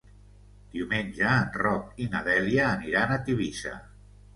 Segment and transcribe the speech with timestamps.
[0.75, 3.81] Diumenge en Roc i na Dèlia aniran a Tivissa.